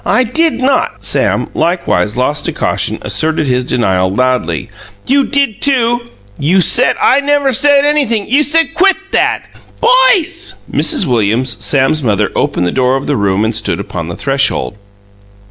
[0.03, 4.67] "I did not!" Sam, likewise lost to caution, asserted his denial loudly.
[5.05, 6.07] "You did, too."
[6.39, 9.43] "You said" "I never said anything!" "You said Quit that!"
[9.79, 11.05] "Boys!" Mrs.
[11.05, 14.75] Williams, Sam's mother, opened the door of the room and stood upon the threshold.